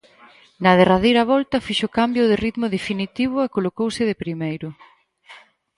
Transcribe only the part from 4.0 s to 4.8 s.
de primeiro.